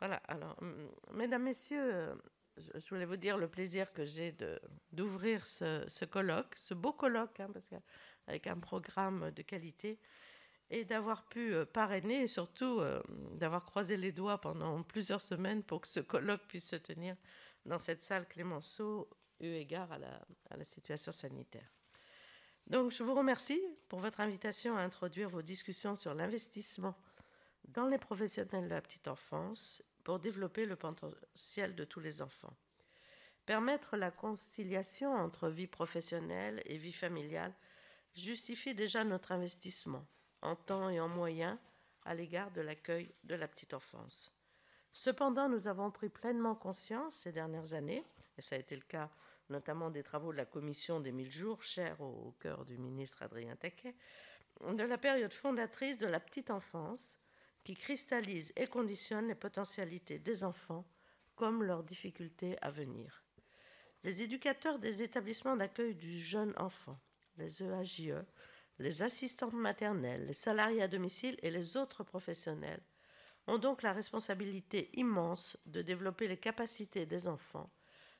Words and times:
Voilà, 0.00 0.16
alors, 0.26 0.56
mesdames, 1.12 1.44
messieurs, 1.44 2.12
je 2.56 2.88
voulais 2.90 3.04
vous 3.04 3.16
dire 3.16 3.38
le 3.38 3.48
plaisir 3.48 3.92
que 3.92 4.04
j'ai 4.04 4.34
d'ouvrir 4.92 5.46
ce, 5.46 6.04
colloque, 6.04 6.54
ce 6.56 6.74
beau 6.74 6.92
colloque, 6.92 7.40
hein, 7.40 7.48
parce 7.52 7.70
avec 8.26 8.46
un 8.46 8.58
programme 8.58 9.30
de 9.30 9.42
qualité, 9.42 9.98
et 10.72 10.84
d'avoir 10.84 11.26
pu 11.26 11.54
euh, 11.54 11.64
parrainer 11.64 12.22
et 12.22 12.26
surtout 12.26 12.80
euh, 12.80 13.00
d'avoir 13.34 13.64
croisé 13.64 13.96
les 13.96 14.10
doigts 14.10 14.40
pendant 14.40 14.82
plusieurs 14.82 15.20
semaines 15.20 15.62
pour 15.62 15.82
que 15.82 15.88
ce 15.88 16.00
colloque 16.00 16.40
puisse 16.48 16.68
se 16.68 16.76
tenir 16.76 17.14
dans 17.64 17.78
cette 17.78 18.02
salle 18.02 18.26
Clémenceau, 18.28 19.08
eu 19.40 19.54
égard 19.54 19.90
à 19.92 19.98
la, 19.98 20.64
situation 20.64 21.12
sanitaire. 21.12 21.72
Donc, 22.66 22.92
je 22.92 23.02
vous 23.02 23.14
remercie 23.14 23.60
pour 23.88 23.98
votre 23.98 24.20
invitation 24.20 24.76
à 24.76 24.82
introduire 24.82 25.28
vos 25.28 25.42
discussions 25.42 25.96
sur 25.96 26.14
l'investissement 26.14 26.96
dans 27.64 27.86
les 27.86 27.98
professionnels 27.98 28.64
de 28.64 28.74
la 28.74 28.80
petite 28.80 29.08
enfance 29.08 29.82
pour 30.04 30.20
développer 30.20 30.66
le 30.66 30.76
potentiel 30.76 31.74
de 31.74 31.84
tous 31.84 32.00
les 32.00 32.22
enfants. 32.22 32.56
Permettre 33.46 33.96
la 33.96 34.10
conciliation 34.10 35.12
entre 35.12 35.48
vie 35.48 35.66
professionnelle 35.66 36.62
et 36.66 36.76
vie 36.76 36.92
familiale 36.92 37.54
justifie 38.14 38.74
déjà 38.74 39.02
notre 39.04 39.32
investissement 39.32 40.06
en 40.42 40.54
temps 40.54 40.90
et 40.90 41.00
en 41.00 41.08
moyens 41.08 41.58
à 42.04 42.14
l'égard 42.14 42.50
de 42.50 42.60
l'accueil 42.60 43.12
de 43.24 43.34
la 43.34 43.48
petite 43.48 43.74
enfance. 43.74 44.31
Cependant, 44.92 45.48
nous 45.48 45.68
avons 45.68 45.90
pris 45.90 46.08
pleinement 46.08 46.54
conscience 46.54 47.14
ces 47.14 47.32
dernières 47.32 47.74
années, 47.74 48.04
et 48.36 48.42
ça 48.42 48.56
a 48.56 48.58
été 48.58 48.74
le 48.76 48.82
cas 48.82 49.10
notamment 49.48 49.90
des 49.90 50.02
travaux 50.02 50.32
de 50.32 50.38
la 50.38 50.46
commission 50.46 51.00
des 51.00 51.12
1000 51.12 51.30
jours, 51.30 51.62
chère 51.62 52.00
au 52.00 52.34
cœur 52.40 52.64
du 52.64 52.78
ministre 52.78 53.22
Adrien 53.22 53.54
Taquet, 53.56 53.94
de 54.66 54.82
la 54.82 54.98
période 54.98 55.32
fondatrice 55.32 55.98
de 55.98 56.06
la 56.06 56.20
petite 56.20 56.50
enfance 56.50 57.18
qui 57.64 57.74
cristallise 57.74 58.52
et 58.56 58.66
conditionne 58.66 59.28
les 59.28 59.34
potentialités 59.34 60.18
des 60.18 60.44
enfants 60.44 60.86
comme 61.36 61.62
leurs 61.62 61.84
difficultés 61.84 62.56
à 62.60 62.70
venir. 62.70 63.24
Les 64.04 64.22
éducateurs 64.22 64.78
des 64.78 65.02
établissements 65.02 65.56
d'accueil 65.56 65.94
du 65.94 66.18
jeune 66.18 66.54
enfant, 66.56 66.98
les 67.36 67.62
EAJE, 67.62 68.10
e, 68.10 68.24
les 68.78 69.02
assistantes 69.02 69.52
maternelles, 69.52 70.26
les 70.26 70.32
salariés 70.32 70.82
à 70.82 70.88
domicile 70.88 71.38
et 71.42 71.50
les 71.50 71.76
autres 71.76 72.02
professionnels 72.02 72.82
ont 73.46 73.58
donc 73.58 73.82
la 73.82 73.92
responsabilité 73.92 74.90
immense 74.94 75.56
de 75.66 75.82
développer 75.82 76.28
les 76.28 76.36
capacités 76.36 77.06
des 77.06 77.26
enfants, 77.26 77.70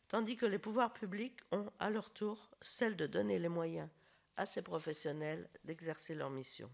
tandis 0.09 0.37
que 0.37 0.47
les 0.47 0.59
pouvoirs 0.59 0.93
publics 0.93 1.41
ont 1.53 1.71
à 1.79 1.91
leur 1.91 2.11
tour 2.11 2.51
celle 2.61 2.97
de 2.97 3.07
donner 3.07 3.39
les 3.39 3.49
moyens 3.49 3.89
à 4.37 4.47
ces 4.47 4.63
professionnels 4.63 5.49
d'exercer 5.65 6.15
leur 6.15 6.31
mission. 6.31 6.71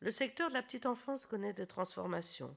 Le 0.00 0.10
secteur 0.10 0.48
de 0.48 0.54
la 0.54 0.62
petite 0.62 0.86
enfance 0.86 1.26
connaît 1.26 1.52
des 1.52 1.66
transformations. 1.66 2.56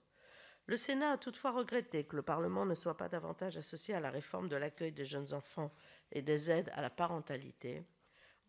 Le 0.67 0.77
Sénat 0.77 1.11
a 1.11 1.17
toutefois 1.17 1.51
regretté 1.51 2.05
que 2.05 2.15
le 2.15 2.23
Parlement 2.23 2.65
ne 2.65 2.73
soit 2.73 2.97
pas 2.97 3.09
davantage 3.09 3.55
associé 3.55 3.93
à 3.93 3.99
la 3.99 4.09
réforme 4.09 4.49
de 4.49 4.55
l'accueil 4.55 4.91
des 4.91 5.05
jeunes 5.05 5.31
enfants 5.33 5.69
et 6.11 6.23
des 6.23 6.49
aides 6.49 6.71
à 6.73 6.81
la 6.81 6.89
parentalité. 6.89 7.83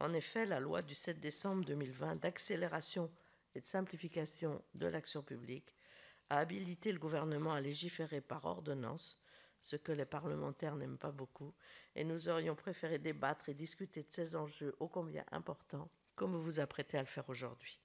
En 0.00 0.14
effet, 0.14 0.46
la 0.46 0.60
loi 0.60 0.80
du 0.80 0.94
7 0.94 1.20
décembre 1.20 1.64
2020 1.66 2.16
d'accélération 2.16 3.10
et 3.54 3.60
de 3.60 3.66
simplification 3.66 4.62
de 4.74 4.86
l'action 4.86 5.22
publique 5.22 5.74
a 6.30 6.38
habilité 6.38 6.92
le 6.92 6.98
gouvernement 6.98 7.52
à 7.52 7.60
légiférer 7.60 8.20
par 8.20 8.44
ordonnance, 8.44 9.18
ce 9.62 9.76
que 9.76 9.92
les 9.92 10.04
parlementaires 10.04 10.76
n'aiment 10.76 10.98
pas 10.98 11.10
beaucoup, 11.10 11.52
et 11.94 12.04
nous 12.04 12.28
aurions 12.28 12.54
préféré 12.54 12.98
débattre 12.98 13.48
et 13.48 13.54
discuter 13.54 14.02
de 14.02 14.10
ces 14.10 14.36
enjeux 14.36 14.74
ô 14.80 14.88
combien 14.88 15.24
importants, 15.32 15.90
comme 16.14 16.32
vous 16.32 16.42
vous 16.42 16.60
apprêtez 16.60 16.98
à 16.98 17.02
le 17.02 17.06
faire 17.06 17.28
aujourd'hui. 17.28 17.80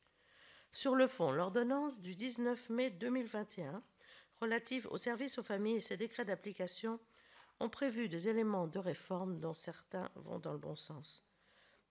Sur 0.72 0.96
le 0.96 1.08
fond, 1.08 1.32
l'ordonnance 1.32 2.00
du 2.00 2.16
19 2.16 2.70
mai 2.70 2.92
2021 2.92 3.84
relative 4.40 4.88
aux 4.90 4.98
services 4.98 5.38
aux 5.38 5.44
familles 5.44 5.78
et 5.78 5.82
ses 5.82 5.98
décrets 5.98 6.26
d'application 6.26 7.00
ont 7.60 7.70
prévu 7.70 8.10
des 8.10 8.28
éléments 8.28 8.68
de 8.68 8.80
réforme 8.80 9.40
dont 9.40 9.54
certains 9.54 10.10
vont 10.16 10.40
dans 10.40 10.54
le 10.54 10.58
bon 10.60 10.76
sens. 10.76 11.24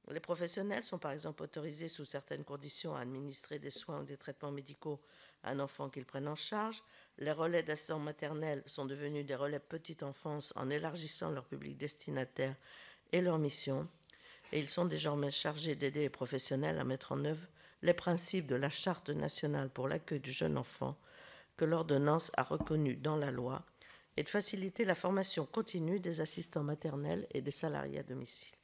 Les 0.09 0.21
professionnels 0.21 0.83
sont 0.83 0.99
par 0.99 1.13
exemple 1.13 1.43
autorisés 1.43 1.89
sous 1.89 2.05
certaines 2.05 2.45
conditions 2.45 2.97
à 2.97 3.01
administrer 3.01 3.59
des 3.59 3.71
soins 3.71 4.01
ou 4.01 4.05
des 4.05 4.17
traitements 4.17 4.51
médicaux 4.51 5.01
un 5.45 5.61
enfant 5.61 5.89
qu'ils 5.89 6.05
prennent 6.05 6.29
en 6.29 6.37
charge. 6.37 6.83
Les 7.19 7.33
relais 7.33 7.63
d'assistants 7.63 7.99
maternels 7.99 8.63
sont 8.67 8.87
devenus 8.87 9.27
des 9.27 9.35
relais 9.35 9.59
petite 9.59 10.03
enfance 10.03 10.53
en 10.57 10.71
élargissant 10.71 11.31
leur 11.31 11.45
public 11.45 11.77
destinataire 11.77 12.55
et 13.13 13.21
leur 13.21 13.39
mission. 13.39 13.89
Et 14.53 14.59
ils 14.59 14.69
sont 14.69 14.85
désormais 14.85 15.31
chargés 15.31 15.75
d'aider 15.75 16.01
les 16.01 16.11
professionnels 16.11 16.79
à 16.79 16.85
mettre 16.85 17.13
en 17.13 17.25
œuvre 17.25 17.47
les 17.83 17.95
principes 17.95 18.47
de 18.47 18.57
la 18.57 18.69
Charte 18.69 19.11
nationale 19.11 19.71
pour 19.71 19.89
l'accueil 19.89 20.21
du 20.21 20.33
jeune 20.33 20.59
enfant 20.59 20.97
que 21.57 21.65
l'ordonnance 21.65 22.31
a 22.37 22.43
reconnu 22.43 22.97
dans 22.97 23.17
la 23.17 23.31
loi 23.31 23.63
et 24.17 24.23
de 24.23 24.29
faciliter 24.29 24.85
la 24.85 24.95
formation 24.95 25.47
continue 25.47 26.01
des 26.01 26.21
assistants 26.21 26.63
maternels 26.63 27.27
et 27.33 27.43
des 27.43 27.51
salariés 27.51 28.01
à 28.01 28.03
domicile. 28.03 28.55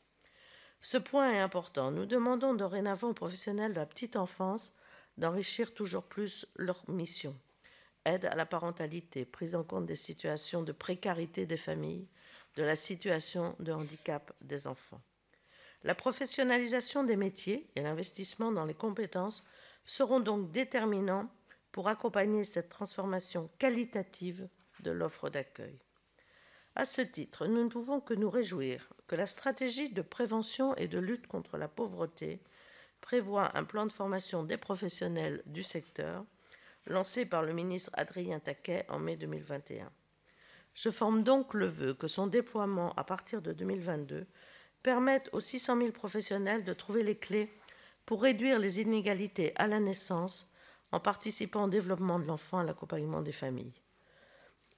Ce 0.81 0.99
point 0.99 1.33
est 1.33 1.41
important. 1.41 1.91
Nous 1.91 2.07
demandons 2.07 2.55
dorénavant 2.55 3.11
aux 3.11 3.15
professionnels 3.15 3.73
de 3.73 3.79
la 3.79 3.87
petite 3.87 4.17
enfance 4.17 4.73
d'enrichir 5.19 5.73
toujours 5.75 6.05
plus 6.05 6.47
leur 6.57 6.89
mission. 6.89 7.35
Aide 8.05 8.27
à 8.27 8.35
la 8.35 8.47
parentalité, 8.47 9.25
prise 9.25 9.55
en 9.55 9.65
compte 9.65 9.87
des 9.87 9.97
situations 9.97 10.63
de 10.63 10.73
précarité 10.73 11.47
des 11.47 11.57
familles, 11.57 12.09
de 12.55 12.63
la 12.63 12.77
situation 12.77 13.57
de 13.59 13.73
handicap 13.73 14.33
des 14.41 14.67
enfants. 14.67 15.01
La 15.83 15.95
professionnalisation 15.95 17.05
des 17.05 17.17
métiers 17.17 17.69
et 17.77 17.83
l'investissement 17.83 18.53
dans 18.53 18.65
les 18.65 18.75
compétences 18.75 19.45
seront 19.85 20.21
donc 20.21 20.51
déterminants 20.51 21.31
pour 21.73 21.89
accompagner 21.89 22.45
cette 22.45 22.69
transformation 22.69 23.51
qualitative 23.59 24.49
de 24.81 24.91
l'offre 24.91 25.29
d'accueil. 25.29 25.79
À 26.75 26.85
ce 26.85 27.01
titre, 27.01 27.47
nous 27.47 27.65
ne 27.65 27.69
pouvons 27.69 28.01
que 28.01 28.15
nous 28.15 28.31
réjouir 28.31 28.89
que 29.07 29.17
la 29.17 29.27
stratégie 29.27 29.93
de 29.93 30.03
prévention 30.03 30.75
et 30.77 30.89
de 30.89 30.99
lutte 30.99 31.27
contre 31.27 31.57
la 31.57 31.69
pauvreté 31.69 32.41
prévoit 33.07 33.57
un 33.57 33.63
plan 33.63 33.87
de 33.87 33.93
formation 33.93 34.43
des 34.43 34.57
professionnels 34.57 35.41
du 35.47 35.63
secteur 35.63 36.25
lancé 36.87 37.25
par 37.25 37.45
le 37.45 37.53
ministre 37.53 37.93
Adrien 37.93 38.41
Taquet 38.41 38.85
en 38.89 38.99
mai 38.99 39.17
2021. 39.17 39.89
Je 40.75 40.91
forme 40.91 41.23
donc 41.23 41.55
le 41.55 41.67
vœu 41.67 41.95
que 41.95 42.09
son 42.09 42.27
déploiement 42.27 42.93
à 42.97 43.05
partir 43.05 43.43
de 43.43 43.53
2022 43.53 44.27
permettent 44.83 45.31
aux 45.33 45.41
600 45.41 45.79
000 45.79 45.93
professionnels 45.93 46.65
de 46.65 46.73
trouver 46.73 47.05
les 47.05 47.17
clés 47.17 47.49
pour 48.07 48.23
réduire 48.23 48.59
les 48.59 48.81
inégalités 48.81 49.53
à 49.55 49.69
la 49.69 49.79
naissance 49.79 50.51
en 50.91 50.99
participant 50.99 51.67
au 51.67 51.69
développement 51.69 52.19
de 52.19 52.27
l'enfant 52.27 52.59
à 52.59 52.65
l'accompagnement 52.65 53.23
des 53.23 53.31
familles. 53.31 53.81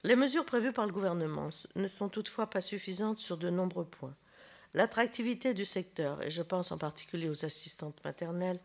Les 0.03 0.15
mesures 0.15 0.45
prévues 0.45 0.71
par 0.71 0.85
le 0.85 0.93
gouvernement 0.93 1.49
ne 1.75 1.87
sont 1.87 2.09
toutefois 2.09 2.47
pas 2.47 2.61
suffisantes 2.61 3.17
sur 3.17 3.37
de 3.37 3.49
nombreux 3.49 3.85
points. 3.85 4.15
L'attractivité 4.73 5.53
du 5.53 5.65
secteur, 5.65 6.21
et 6.21 6.29
je 6.29 6.41
pense 6.41 6.71
en 6.71 6.77
particulier 6.77 7.29
aux 7.29 7.45
assistantes 7.45 8.03
maternelles, 8.03 8.59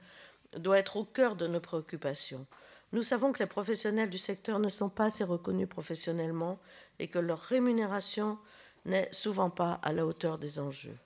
doit 0.56 0.78
être 0.78 0.96
au 0.96 1.04
cœur 1.04 1.36
de 1.36 1.46
nos 1.46 1.60
préoccupations. 1.60 2.46
Nous 2.92 3.02
savons 3.02 3.32
que 3.32 3.40
les 3.40 3.46
professionnels 3.46 4.10
du 4.10 4.18
secteur 4.18 4.58
ne 4.58 4.68
sont 4.68 4.90
pas 4.90 5.06
assez 5.06 5.24
reconnus 5.24 5.68
professionnellement 5.68 6.60
et 6.98 7.08
que 7.08 7.18
leur 7.18 7.40
rémunération 7.40 8.38
n'est 8.84 9.08
souvent 9.12 9.50
pas 9.50 9.80
à 9.82 9.92
la 9.92 10.06
hauteur 10.06 10.38
des 10.38 10.60
enjeux. 10.60 10.96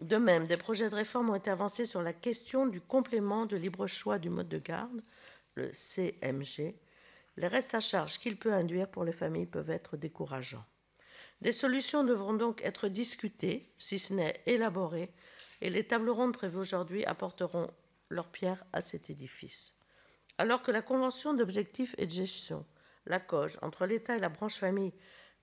De 0.00 0.16
même, 0.16 0.46
des 0.46 0.58
projets 0.58 0.90
de 0.90 0.94
réforme 0.94 1.30
ont 1.30 1.36
été 1.36 1.50
avancés 1.50 1.86
sur 1.86 2.02
la 2.02 2.12
question 2.12 2.66
du 2.66 2.80
complément 2.80 3.46
de 3.46 3.56
libre 3.56 3.86
choix 3.86 4.18
du 4.18 4.28
mode 4.28 4.48
de 4.48 4.58
garde, 4.58 5.02
le 5.54 5.70
CMG. 5.72 6.74
Les 7.38 7.48
restes 7.48 7.74
à 7.74 7.80
charge 7.80 8.18
qu'il 8.18 8.36
peut 8.36 8.52
induire 8.52 8.88
pour 8.88 9.04
les 9.04 9.12
familles 9.12 9.46
peuvent 9.46 9.70
être 9.70 9.96
décourageants. 9.96 10.64
Des 11.40 11.52
solutions 11.52 12.04
devront 12.04 12.34
donc 12.34 12.62
être 12.62 12.88
discutées, 12.88 13.70
si 13.78 13.98
ce 13.98 14.14
n'est 14.14 14.42
élaborées, 14.46 15.12
et 15.60 15.70
les 15.70 15.86
tables 15.86 16.10
rondes 16.10 16.34
prévues 16.34 16.58
aujourd'hui 16.58 17.04
apporteront 17.04 17.70
leur 18.08 18.28
pierre 18.28 18.64
à 18.72 18.80
cet 18.80 19.10
édifice. 19.10 19.74
Alors 20.38 20.62
que 20.62 20.70
la 20.70 20.82
Convention 20.82 21.34
d'objectifs 21.34 21.94
et 21.98 22.06
de 22.06 22.10
gestion, 22.10 22.64
la 23.06 23.20
COGE, 23.20 23.58
entre 23.62 23.86
l'État 23.86 24.16
et 24.16 24.20
la 24.20 24.28
branche 24.28 24.56
famille 24.56 24.92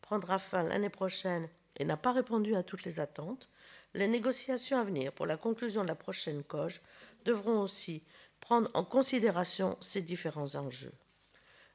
prendra 0.02 0.38
fin 0.38 0.64
l'année 0.64 0.90
prochaine 0.90 1.50
et 1.78 1.86
n'a 1.86 1.98
pas 1.98 2.12
répondu 2.12 2.56
à 2.56 2.64
toutes 2.64 2.84
les 2.84 3.00
attentes, 3.00 3.50
les 3.94 4.08
négociations 4.08 4.80
à 4.80 4.84
venir 4.84 5.14
pour 5.14 5.26
la 5.26 5.38
conclusion 5.38 5.84
de 5.84 5.88
la 5.88 5.96
prochaine 5.96 6.44
COGE 6.44 6.82
devront 7.26 7.62
aussi 7.62 8.04
prendre 8.40 8.70
en 8.74 8.84
considération 8.84 9.78
ces 9.80 10.02
différents 10.02 10.56
enjeux. 10.56 10.94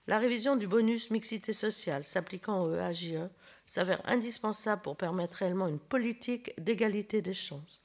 La 0.09 0.19
révision 0.19 0.57
du 0.57 0.67
bonus 0.67 1.11
mixité 1.11 1.53
sociale 1.53 2.03
s'appliquant 2.03 2.63
au 2.63 2.75
EAJE 2.75 3.13
e 3.13 3.29
s'avère 3.67 4.01
indispensable 4.07 4.81
pour 4.81 4.97
permettre 4.97 5.37
réellement 5.37 5.69
une 5.69 5.79
politique 5.79 6.55
d'égalité 6.59 7.21
des 7.21 7.35
chances. 7.35 7.83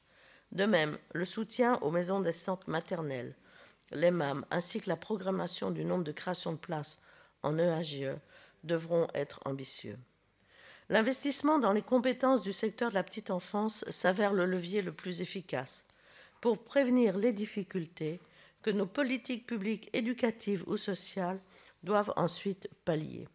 De 0.53 0.63
même, 0.63 0.97
le 1.13 1.25
soutien 1.25 1.77
aux 1.81 1.91
maisons 1.91 2.21
d'assistantes 2.21 2.65
maternelles, 2.69 3.35
les 3.91 4.09
MAM, 4.09 4.45
ainsi 4.51 4.79
que 4.79 4.89
la 4.89 4.95
programmation 4.95 5.69
du 5.69 5.83
nombre 5.83 6.05
de 6.05 6.13
créations 6.13 6.53
de 6.53 6.57
places 6.57 6.97
en 7.41 7.59
EAJE 7.59 8.03
e 8.03 8.15
devront 8.63 9.09
être 9.13 9.41
ambitieux. 9.43 9.99
L'investissement 10.87 11.59
dans 11.59 11.73
les 11.73 11.81
compétences 11.81 12.41
du 12.41 12.53
secteur 12.53 12.89
de 12.89 12.95
la 12.95 13.03
petite 13.03 13.31
enfance 13.31 13.83
s'avère 13.89 14.31
le 14.31 14.45
levier 14.45 14.81
le 14.81 14.93
plus 14.93 15.19
efficace 15.19 15.85
pour 16.39 16.63
prévenir 16.63 17.17
les 17.17 17.33
difficultés 17.33 18.21
que 18.61 18.71
nos 18.71 18.85
politiques 18.85 19.45
publiques 19.45 19.89
éducatives 19.91 20.63
ou 20.67 20.77
sociales 20.77 21.41
doivent 21.83 22.13
ensuite 22.15 22.69
pallier. 22.85 23.27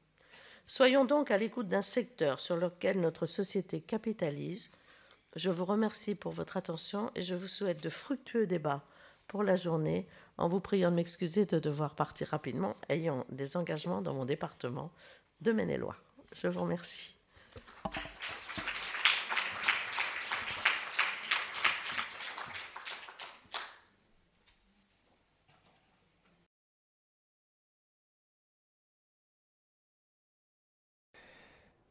Soyons 0.67 1.05
donc 1.05 1.31
à 1.31 1.39
l'écoute 1.39 1.69
d'un 1.69 1.83
secteur 1.83 2.41
sur 2.41 2.56
lequel 2.56 3.00
notre 3.00 3.27
société 3.27 3.81
capitalise. 3.81 4.71
Je 5.37 5.50
vous 5.50 5.65
remercie 5.65 6.15
pour 6.15 6.33
votre 6.33 6.56
attention 6.56 7.11
et 7.15 7.23
je 7.23 7.35
vous 7.35 7.49
souhaite 7.49 7.83
de 7.83 7.91
fructueux 7.91 8.47
débats 8.47 8.85
pour 9.29 9.43
la 9.43 9.56
journée, 9.56 10.09
en 10.39 10.49
vous 10.49 10.61
priant 10.61 10.91
de 10.91 10.97
m'excuser 10.97 11.45
de 11.45 11.59
devoir 11.59 11.95
partir 11.95 12.29
rapidement, 12.29 12.77
ayant 12.89 13.27
des 13.29 13.56
engagements 13.56 14.00
dans 14.00 14.15
mon 14.15 14.25
département 14.25 14.91
de 15.43 15.53
Maine-et-Loire. 15.53 16.03
Je 16.33 16.49
vous 16.49 16.61
remercie. 16.61 17.18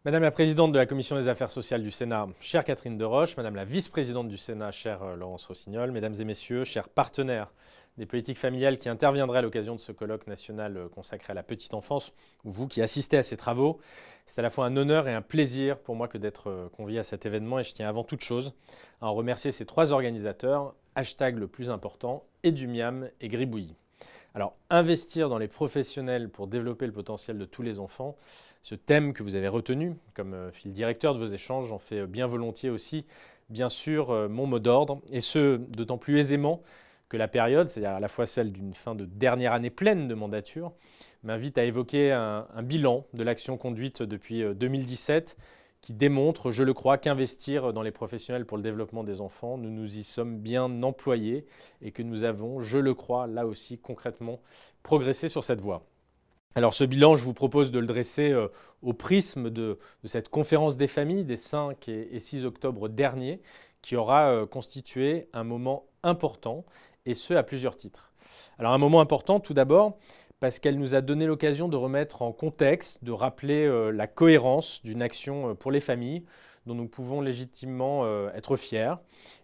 Madame 0.08 0.24
la 0.24 0.32
présidente 0.32 0.72
de 0.72 0.78
la 0.78 0.86
commission 0.86 1.18
des 1.18 1.28
affaires 1.28 1.52
sociales 1.52 1.84
du 1.84 1.92
Sénat, 1.92 2.30
chère 2.40 2.64
Catherine 2.64 2.98
Deroche, 2.98 3.36
Madame 3.36 3.56
la 3.56 3.66
vice-présidente 3.66 4.30
du 4.30 4.38
Sénat, 4.38 4.72
chère 4.72 5.04
euh, 5.04 5.18
Laurence 5.18 5.44
Rossignol, 5.44 5.92
Mesdames 5.92 6.16
et 6.18 6.24
Messieurs, 6.24 6.64
chers 6.64 6.88
partenaires 6.88 7.52
des 7.98 8.06
politiques 8.06 8.38
familiales 8.38 8.78
qui 8.78 8.88
interviendraient 8.88 9.40
à 9.40 9.42
l'occasion 9.42 9.76
de 9.76 9.82
ce 9.82 9.92
colloque 9.92 10.26
national 10.26 10.78
euh, 10.78 10.88
consacré 10.88 11.32
à 11.32 11.34
la 11.34 11.44
petite 11.44 11.74
enfance, 11.74 12.14
ou 12.46 12.52
vous 12.52 12.70
qui 12.70 12.82
assistez 12.82 13.18
à 13.18 13.24
ces 13.24 13.36
travaux, 13.36 13.80
c'est 14.26 14.40
à 14.40 14.44
la 14.44 14.50
fois 14.50 14.66
un 14.66 14.78
honneur 14.78 15.10
et 15.10 15.14
un 15.14 15.22
plaisir 15.22 15.78
pour 15.78 15.98
moi 15.98 16.08
que 16.08 16.18
d'être 16.18 16.50
euh, 16.50 16.70
convié 16.70 17.00
à 17.00 17.04
cet 17.04 17.26
événement 17.26 17.60
et 17.60 17.66
je 17.66 17.74
tiens 17.74 17.90
avant 17.90 18.06
toute 18.06 18.22
chose 18.22 18.54
à 19.02 19.08
en 19.08 19.14
remercier 19.14 19.52
ces 19.52 19.66
trois 19.66 19.92
organisateurs, 19.92 20.74
hashtag 20.96 21.38
le 21.38 21.48
plus 21.48 21.70
important, 21.70 22.24
Edumiam 22.44 23.10
et 23.20 23.28
Gribouillis. 23.28 23.76
Alors, 24.36 24.54
investir 24.70 25.30
dans 25.30 25.38
les 25.38 25.48
professionnels 25.48 26.30
pour 26.30 26.48
développer 26.48 26.86
le 26.86 26.92
potentiel 26.92 27.38
de 27.38 27.46
tous 27.46 27.62
les 27.62 27.80
enfants, 27.80 28.16
ce 28.62 28.76
thème 28.76 29.14
que 29.14 29.24
vous 29.24 29.36
avez 29.36 29.48
retenu 29.48 29.96
comme 30.14 30.34
euh, 30.34 30.52
fil 30.52 30.72
directeur 30.72 31.14
de 31.16 31.20
vos 31.20 31.28
échanges, 31.28 31.70
j'en 31.70 31.80
fais 31.80 32.02
euh, 32.02 32.08
bien 32.08 32.28
volontiers 32.28 32.70
aussi, 32.70 33.06
bien 33.50 33.70
sûr, 33.70 34.12
euh, 34.12 34.28
mon 34.28 34.46
mot 34.46 34.60
d'ordre, 34.60 35.02
et 35.12 35.22
ce, 35.22 35.58
d'autant 35.58 35.98
plus 35.98 36.18
aisément 36.18 36.62
que 37.10 37.18
la 37.18 37.28
période, 37.28 37.70
c'est-à-dire 37.70 37.96
à 37.96 38.00
la 38.00 38.10
fois 38.10 38.26
celle 38.26 38.52
d'une 38.52 38.74
fin 38.74 38.94
de 38.94 39.06
dernière 39.06 39.54
année 39.54 39.70
pleine 39.70 40.08
de 40.08 40.14
mandature, 40.14 40.74
m'invite 41.24 41.58
à 41.58 41.64
évoquer 41.64 42.12
un, 42.12 42.48
un 42.54 42.64
bilan 42.64 43.06
de 43.14 43.24
l'action 43.24 43.58
conduite 43.58 44.04
depuis 44.04 44.44
2017 44.56 45.38
qui 45.82 45.94
démontre, 45.94 46.52
je 46.52 46.64
le 46.64 46.74
crois, 46.74 46.98
qu'investir 46.98 47.74
dans 47.74 47.82
les 47.82 47.92
professionnels 47.92 48.46
pour 48.46 48.58
le 48.58 48.64
développement 48.64 49.04
des 49.04 49.22
enfants, 49.22 49.58
nous 49.58 49.70
nous 49.70 49.98
y 49.98 50.04
sommes 50.04 50.38
bien 50.40 50.84
employés 50.84 51.46
et 51.82 51.92
que 51.92 52.04
nous 52.04 52.24
avons, 52.24 52.60
je 52.60 52.78
le 52.78 52.94
crois, 52.94 53.28
là 53.28 53.46
aussi 53.46 53.78
concrètement 53.78 54.42
progressé 54.84 55.30
sur 55.30 55.44
cette 55.44 55.62
voie. 55.62 55.84
Alors 56.56 56.74
ce 56.74 56.84
bilan, 56.84 57.16
je 57.16 57.24
vous 57.24 57.36
propose 57.36 57.70
de 57.70 57.78
le 57.78 57.86
dresser 57.86 58.32
euh, 58.32 58.48
au 58.82 58.94
prisme 58.94 59.52
de, 59.52 59.78
cette 60.04 60.30
conférence 60.30 60.76
des 60.76 60.88
familles 60.88 61.24
des 61.24 61.38
5 61.38 61.88
et, 61.88 62.20
6 62.20 62.46
octobre 62.46 62.90
dernier, 62.90 63.42
qui 63.84 63.96
aura 63.96 64.32
euh, 64.32 64.46
constitué 64.48 65.30
un 65.34 65.44
moment 65.44 65.86
important, 66.02 66.66
et 67.06 67.14
ce 67.14 67.36
à 67.36 67.44
plusieurs 67.44 67.76
titres. 67.76 68.12
Alors 68.58 68.74
un 68.74 68.78
moment 68.80 69.02
important 69.02 69.40
tout 69.40 69.54
d'abord, 69.54 70.00
parce 70.40 70.60
qu'elle 70.60 70.78
nous 70.78 70.96
a 70.96 71.02
donné 71.02 71.26
l'occasion 71.26 71.68
de 71.68 71.78
remettre 71.78 72.22
en 72.22 72.32
contexte, 72.32 73.04
de 73.04 73.12
rappeler 73.12 73.66
euh, 73.66 73.92
la 73.92 74.08
cohérence 74.08 74.82
d'une 74.84 75.02
action 75.02 75.50
euh, 75.50 75.54
pour 75.54 75.72
les 75.72 75.80
familles 75.80 76.24
dont 76.66 76.76
nous 76.76 76.88
pouvons 76.88 77.22
légitimement 77.22 78.04
euh, 78.04 78.30
être 78.34 78.56
fiers 78.58 78.94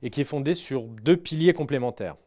et 0.02 0.10
qui 0.10 0.22
est 0.22 0.26
fondée 0.26 0.54
sur 0.54 0.84
deux 0.84 1.18
piliers 1.18 1.54
complémentaires. 1.54 2.18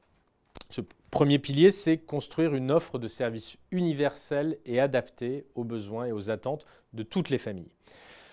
Ce 0.70 0.80
premier 1.10 1.38
pilier, 1.38 1.70
c'est 1.70 1.98
construire 1.98 2.54
une 2.54 2.70
offre 2.70 2.98
de 2.98 3.06
services 3.06 3.58
universelle 3.70 4.58
et 4.64 4.80
adaptée 4.80 5.44
aux 5.54 5.64
besoins 5.64 6.06
et 6.06 6.12
aux 6.12 6.30
attentes 6.30 6.64
de 6.92 7.02
toutes 7.02 7.30
les 7.30 7.38
familles. 7.38 7.70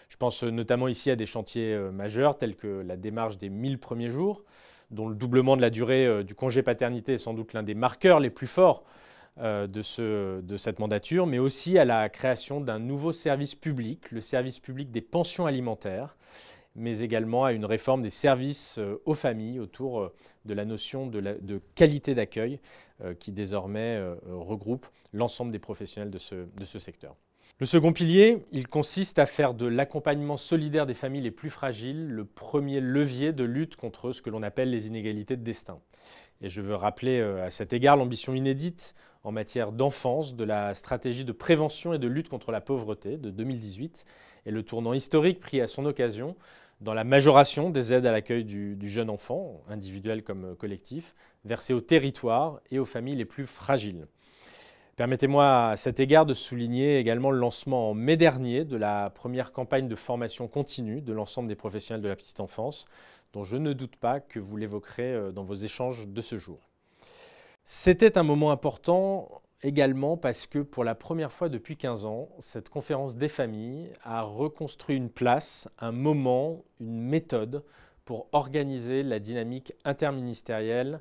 Je 0.09 0.17
pense 0.17 0.43
notamment 0.43 0.87
ici 0.87 1.11
à 1.11 1.15
des 1.15 1.25
chantiers 1.25 1.75
majeurs 1.91 2.37
tels 2.37 2.55
que 2.55 2.81
la 2.81 2.97
démarche 2.97 3.37
des 3.37 3.49
1000 3.49 3.77
premiers 3.77 4.09
jours, 4.09 4.43
dont 4.89 5.09
le 5.09 5.15
doublement 5.15 5.57
de 5.57 5.61
la 5.61 5.69
durée 5.69 6.23
du 6.23 6.35
congé 6.35 6.63
paternité 6.63 7.13
est 7.13 7.17
sans 7.17 7.33
doute 7.33 7.53
l'un 7.53 7.63
des 7.63 7.73
marqueurs 7.73 8.19
les 8.19 8.29
plus 8.29 8.47
forts 8.47 8.83
de, 9.37 9.81
ce, 9.81 10.41
de, 10.41 10.57
cette 10.57 10.79
mandature, 10.79 11.25
mais 11.25 11.39
aussi 11.39 11.77
à 11.77 11.85
la 11.85 12.07
création 12.09 12.61
d'un 12.61 12.79
nouveau 12.79 13.11
service 13.11 13.55
public, 13.55 14.11
le 14.11 14.21
service 14.21 14.59
public 14.59 14.91
des 14.91 15.01
pensions 15.01 15.45
alimentaires, 15.45 16.15
mais 16.75 16.99
également 16.99 17.45
à 17.45 17.53
une 17.53 17.65
réforme 17.65 18.01
des 18.01 18.09
services 18.09 18.77
euh, 18.79 19.01
aux 19.05 19.13
familles 19.13 19.59
autour 19.59 20.01
euh, 20.01 20.13
de 20.45 20.53
la 20.53 20.65
notion 20.65 21.07
de, 21.07 21.61
qualité 21.75 22.15
d'accueil 22.15 22.59
qui 23.19 23.31
désormais 23.31 24.01
regroupe 24.25 24.87
l'ensemble 25.11 25.51
des 25.51 25.59
professionnels 25.59 26.09
de 26.09 26.17
ce 26.17 26.79
secteur. 26.79 27.15
Le 27.59 27.65
second 27.65 27.93
pilier, 27.93 28.45
il 28.51 28.67
consiste 28.67 29.19
à 29.19 29.25
faire 29.25 29.53
de 29.53 29.65
l'accompagnement 29.65 30.37
solidaire 30.37 30.85
des 30.85 30.93
familles 30.93 31.21
les 31.21 31.31
plus 31.31 31.49
fragiles 31.49 32.07
le 32.07 32.25
premier 32.25 32.79
levier 32.81 33.31
de 33.31 33.43
lutte 33.43 33.75
contre 33.75 34.11
ce 34.11 34.21
que 34.21 34.29
l'on 34.29 34.41
appelle 34.41 34.69
les 34.69 34.87
inégalités 34.87 35.37
de 35.37 35.43
destin. 35.43 35.79
Et 36.41 36.49
je 36.49 36.61
veux 36.61 36.75
rappeler 36.75 37.21
à 37.21 37.49
cet 37.49 37.73
égard 37.73 37.95
l'ambition 37.95 38.33
inédite 38.33 38.95
en 39.23 39.31
matière 39.31 39.71
d'enfance, 39.71 40.35
de 40.35 40.43
la 40.43 40.73
stratégie 40.73 41.23
de 41.23 41.31
prévention 41.31 41.93
et 41.93 41.99
de 41.99 42.07
lutte 42.07 42.29
contre 42.29 42.51
la 42.51 42.61
pauvreté 42.61 43.17
de 43.17 43.29
2018 43.29 44.05
et 44.45 44.51
le 44.51 44.63
tournant 44.63 44.93
historique 44.93 45.39
pris 45.39 45.61
à 45.61 45.67
son 45.67 45.85
occasion 45.85 46.35
dans 46.81 46.93
la 46.93 47.05
majoration 47.05 47.69
des 47.69 47.93
aides 47.93 48.05
à 48.05 48.11
l'accueil 48.11 48.43
du, 48.43 48.89
jeune 48.89 49.09
enfant, 49.09 49.61
individuel 49.69 50.23
comme 50.23 50.55
collectif, 50.57 51.15
versées 51.45 51.73
aux 51.73 51.81
territoires 51.81 52.59
et 52.71 52.79
aux 52.79 52.85
familles 52.85 53.15
les 53.15 53.25
plus 53.25 53.47
fragiles. 53.47 54.07
Permettez-moi 54.97 55.69
à 55.69 55.77
cet 55.77 55.99
égard 55.99 56.25
de 56.25 56.33
souligner 56.33 56.99
également 56.99 57.31
le 57.31 57.39
lancement 57.39 57.91
en 57.91 57.93
mai 57.93 58.17
dernier 58.17 58.65
de 58.65 58.77
la 58.77 59.09
première 59.09 59.51
campagne 59.51 59.87
de 59.87 59.95
formation 59.95 60.47
continue 60.47 61.01
de 61.01 61.13
l'ensemble 61.13 61.47
des 61.47 61.55
professionnels 61.55 62.03
de 62.03 62.09
la 62.09 62.15
petite 62.15 62.41
enfance, 62.41 62.85
dont 63.31 63.43
je 63.43 63.57
ne 63.57 63.73
doute 63.73 63.95
pas 63.95 64.19
que 64.19 64.39
vous 64.39 64.57
l'évoquerez 64.57 65.13
euh, 65.13 65.31
dans 65.31 65.43
vos 65.43 65.55
échanges 65.55 66.07
de 66.07 66.21
ce 66.21 66.37
jour. 66.37 66.72
C'était 67.65 68.17
un 68.17 68.23
moment 68.23 68.51
important 68.51 69.41
également 69.61 70.17
parce 70.17 70.47
que 70.47 70.59
pour 70.59 70.83
la 70.83 70.95
première 70.95 71.31
fois 71.31 71.47
depuis 71.47 71.77
15 71.77 72.03
ans, 72.03 72.27
cette 72.39 72.67
conférence 72.67 73.15
des 73.15 73.29
familles 73.29 73.89
a 74.03 74.21
reconstruit 74.21 74.97
une 74.97 75.09
place, 75.09 75.69
un 75.79 75.93
moment, 75.93 76.65
une 76.81 76.99
méthode 76.99 77.63
pour 78.03 78.27
organiser 78.33 79.01
la 79.01 79.19
dynamique 79.19 79.71
interministérielle 79.85 80.99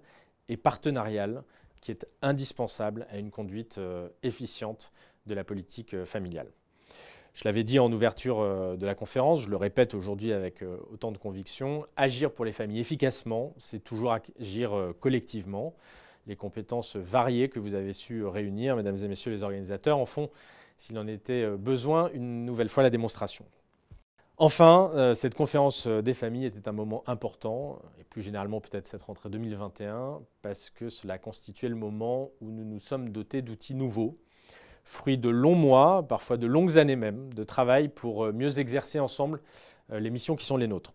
et 0.48 0.56
partenariale 0.56 1.42
qui 1.80 1.90
est 1.90 2.06
indispensable 2.22 3.08
à 3.10 3.18
une 3.18 3.32
conduite 3.32 3.78
euh, 3.78 4.08
efficiente 4.22 4.92
de 5.26 5.34
la 5.34 5.42
politique 5.42 5.94
euh, 5.94 6.04
familiale. 6.04 6.46
Je 7.34 7.42
l'avais 7.44 7.64
dit 7.64 7.80
en 7.80 7.90
ouverture 7.90 8.38
euh, 8.38 8.76
de 8.76 8.86
la 8.86 8.94
conférence, 8.94 9.40
je 9.40 9.48
le 9.48 9.56
répète 9.56 9.94
aujourd'hui 9.94 10.32
avec 10.32 10.62
autant 10.92 11.10
de 11.10 11.18
conviction, 11.18 11.84
agir 11.96 12.30
pour 12.30 12.44
les 12.44 12.52
familles 12.52 12.78
efficacement, 12.78 13.52
c'est 13.58 13.82
toujours 13.82 14.12
agir 14.12 14.92
collectivement 15.00 15.74
les 16.26 16.36
compétences 16.36 16.96
variées 16.96 17.48
que 17.48 17.58
vous 17.58 17.74
avez 17.74 17.92
su 17.92 18.24
réunir, 18.24 18.76
mesdames 18.76 18.96
et 18.96 19.08
messieurs 19.08 19.32
les 19.32 19.42
organisateurs, 19.42 19.98
en 19.98 20.06
font, 20.06 20.30
s'il 20.78 20.98
en 20.98 21.06
était 21.06 21.44
euh, 21.44 21.56
besoin, 21.56 22.10
une 22.12 22.44
nouvelle 22.44 22.68
fois 22.68 22.82
la 22.82 22.90
démonstration. 22.90 23.44
Enfin, 24.36 24.90
euh, 24.94 25.14
cette 25.14 25.34
conférence 25.34 25.86
euh, 25.86 26.02
des 26.02 26.14
familles 26.14 26.46
était 26.46 26.68
un 26.68 26.72
moment 26.72 27.04
important, 27.06 27.80
et 28.00 28.04
plus 28.04 28.22
généralement 28.22 28.60
peut-être 28.60 28.86
cette 28.86 29.02
rentrée 29.02 29.30
2021, 29.30 30.20
parce 30.42 30.70
que 30.70 30.88
cela 30.88 31.18
constituait 31.18 31.68
le 31.68 31.76
moment 31.76 32.30
où 32.40 32.50
nous 32.50 32.64
nous 32.64 32.78
sommes 32.78 33.10
dotés 33.10 33.42
d'outils 33.42 33.74
nouveaux, 33.74 34.14
fruits 34.84 35.18
de 35.18 35.28
longs 35.28 35.54
mois, 35.54 36.04
parfois 36.08 36.36
de 36.36 36.46
longues 36.46 36.78
années 36.78 36.96
même, 36.96 37.32
de 37.32 37.44
travail 37.44 37.88
pour 37.88 38.32
mieux 38.32 38.58
exercer 38.58 38.98
ensemble 38.98 39.40
les 39.90 40.10
missions 40.10 40.34
qui 40.34 40.44
sont 40.44 40.56
les 40.56 40.66
nôtres. 40.66 40.94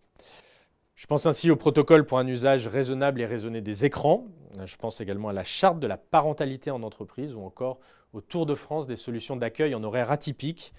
Je 0.98 1.06
pense 1.06 1.26
ainsi 1.26 1.48
au 1.48 1.54
protocole 1.54 2.04
pour 2.04 2.18
un 2.18 2.26
usage 2.26 2.66
raisonnable 2.66 3.20
et 3.20 3.24
raisonné 3.24 3.60
des 3.60 3.84
écrans. 3.84 4.26
Je 4.64 4.74
pense 4.74 5.00
également 5.00 5.28
à 5.28 5.32
la 5.32 5.44
charte 5.44 5.78
de 5.78 5.86
la 5.86 5.96
parentalité 5.96 6.72
en 6.72 6.82
entreprise 6.82 7.36
ou 7.36 7.42
encore 7.42 7.78
au 8.12 8.20
Tour 8.20 8.46
de 8.46 8.56
France 8.56 8.88
des 8.88 8.96
solutions 8.96 9.36
d'accueil 9.36 9.76
en 9.76 9.84
horaire 9.84 10.10
atypique. 10.10 10.72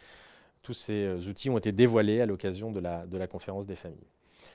Tous 0.62 0.74
ces 0.74 1.06
euh, 1.06 1.30
outils 1.30 1.50
ont 1.50 1.58
été 1.58 1.72
dévoilés 1.72 2.20
à 2.20 2.26
l'occasion 2.26 2.70
de 2.70 2.82
la, 2.82 3.28
conférence 3.28 3.66
des 3.66 3.78
familles. 3.78 4.10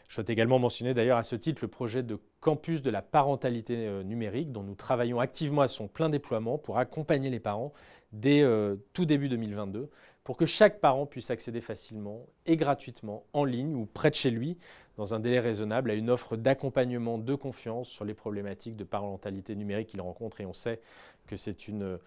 Je 0.06 0.16
souhaite 0.16 0.28
également 0.28 0.59
mentionner 0.59 0.92
d'ailleurs 0.92 1.16
à 1.16 1.23
ce 1.23 1.35
titre 1.35 1.61
le 1.62 1.68
projet 1.68 2.02
de 2.02 2.18
campus 2.40 2.83
de 2.83 2.90
la 2.90 3.00
parentalité 3.00 3.87
euh, 3.87 4.02
numérique 4.02 4.52
dont 4.52 4.62
nous 4.62 4.75
travaillons 4.75 5.18
activement 5.18 5.62
à 5.62 5.68
son 5.68 5.88
plein 5.88 6.11
déploiement 6.11 6.59
pour 6.59 6.76
accompagner 6.76 7.30
les 7.30 7.40
parents 7.40 7.73
dès 8.12 8.42
euh, 8.42 8.76
tout 8.92 9.06
début 9.06 9.30
2022 9.30 9.88
pour 10.25 10.38
que 10.38 10.47
chaque 10.47 10.80
parent 10.80 11.06
puisse 11.06 11.30
accéder 11.30 11.61
facilement 11.61 12.26
et 12.47 12.56
gratuitement 12.56 13.25
en 13.35 13.44
ligne 13.44 13.75
ou 13.75 13.85
près 13.85 14.11
de 14.11 14.14
chez 14.14 14.30
lui, 14.30 14.56
dans 14.97 15.15
un 15.15 15.21
délai 15.21 15.41
raisonnable, 15.41 15.91
à 15.91 15.95
une 15.95 16.11
offre 16.11 16.37
d'accompagnement 16.37 17.19
de 17.19 17.35
confiance 17.35 17.89
sur 17.89 18.05
les 18.05 18.15
problématiques 18.15 18.77
de 18.77 18.85
parentalité 18.85 19.57
numérique 19.57 19.89
qu'il 19.89 20.01
rencontre. 20.01 20.41
Et 20.41 20.47
on 20.47 20.53
sait 20.53 20.81
que 21.27 21.37
c'est 21.37 21.69
une 21.69 21.99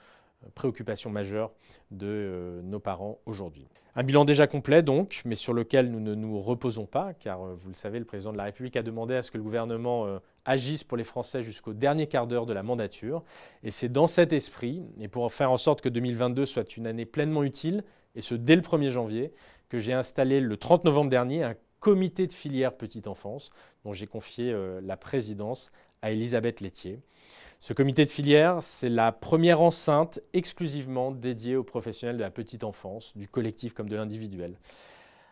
préoccupation 0.54 1.10
majeure 1.10 1.52
de 1.90 2.62
nos 2.64 2.80
parents 2.80 3.18
aujourd'hui. 3.26 3.68
Un 3.96 4.04
bilan 4.04 4.24
déjà 4.24 4.46
complet 4.46 4.84
donc, 4.84 5.24
mais 5.26 5.34
sur 5.34 5.54
lequel 5.54 5.90
nous 5.90 6.00
ne 6.00 6.14
nous 6.14 6.40
reposons 6.40 6.86
pas, 6.86 7.16
car 7.16 7.40
vous 7.40 7.70
le 7.70 7.76
savez, 7.76 7.98
le 7.98 8.06
président 8.06 8.32
de 8.32 8.38
la 8.38 8.44
République 8.44 8.76
a 8.76 8.84
demandé 8.84 9.16
à 9.16 9.24
ce 9.24 9.32
que 9.32 9.38
le 9.38 9.44
gouvernement 9.44 10.06
agisse 10.46 10.84
pour 10.84 10.96
les 10.96 11.04
Français 11.04 11.42
jusqu'au 11.42 11.74
dernier 11.74 12.06
quart 12.06 12.28
d'heure 12.28 12.46
de 12.46 12.54
la 12.54 12.62
mandature. 12.62 13.24
Et 13.64 13.72
c'est 13.72 13.90
dans 13.90 14.06
cet 14.06 14.32
esprit, 14.32 14.84
et 15.00 15.08
pour 15.08 15.32
faire 15.34 15.52
en 15.52 15.58
sorte 15.58 15.82
que 15.82 15.90
2022 15.90 16.46
soit 16.46 16.78
une 16.78 16.86
année 16.86 17.06
pleinement 17.06 17.44
utile, 17.44 17.84
et 18.14 18.22
ce 18.22 18.36
dès 18.36 18.56
le 18.56 18.62
1er 18.62 18.90
janvier, 18.90 19.34
que 19.70 19.80
j'ai 19.80 19.94
installé 19.94 20.40
le 20.40 20.56
30 20.56 20.86
novembre 20.86 21.10
dernier 21.10 21.44
un 21.44 21.56
comité 21.80 22.28
de 22.28 22.32
filière 22.32 22.76
petite 22.76 23.08
enfance, 23.08 23.52
dont 23.84 23.94
j'ai 23.94 24.08
confié 24.08 24.56
la 24.82 24.98
présidence 24.98 25.72
à 26.02 26.12
Elisabeth 26.12 26.62
Laitier. 26.62 27.00
Ce 27.60 27.74
comité 27.74 28.06
de 28.06 28.10
filière, 28.10 28.62
c'est 28.62 28.90
la 28.90 29.12
première 29.12 29.62
enceinte 29.62 30.20
exclusivement 30.34 31.12
dédiée 31.12 31.56
aux 31.56 31.64
professionnels 31.64 32.18
de 32.18 32.22
la 32.22 32.30
petite 32.30 32.64
enfance, 32.64 33.16
du 33.18 33.28
collectif 33.28 33.74
comme 33.74 33.90
de 33.90 33.96
l'individuel. 33.96 34.60